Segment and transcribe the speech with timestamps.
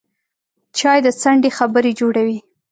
[0.77, 2.37] چای د څنډې خبرې جوړوي